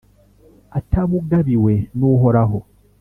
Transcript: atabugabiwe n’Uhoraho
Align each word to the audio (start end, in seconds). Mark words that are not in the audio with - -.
atabugabiwe 0.79 1.73
n’Uhoraho 1.97 2.59